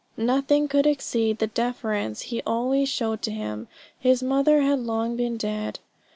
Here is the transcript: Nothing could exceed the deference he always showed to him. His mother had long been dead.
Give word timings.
Nothing 0.17 0.67
could 0.67 0.87
exceed 0.87 1.37
the 1.37 1.45
deference 1.45 2.21
he 2.23 2.41
always 2.41 2.89
showed 2.89 3.21
to 3.21 3.29
him. 3.29 3.67
His 3.99 4.23
mother 4.23 4.61
had 4.61 4.79
long 4.79 5.15
been 5.15 5.37
dead. 5.37 5.77